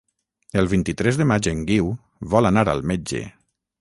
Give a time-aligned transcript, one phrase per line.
[0.61, 1.91] El vint-i-tres de maig en Guiu
[2.33, 3.23] vol anar al metge.